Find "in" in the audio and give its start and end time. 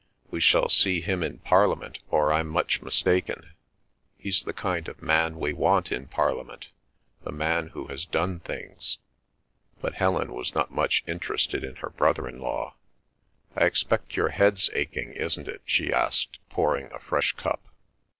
1.21-1.37, 5.91-6.07, 11.63-11.75, 12.27-12.39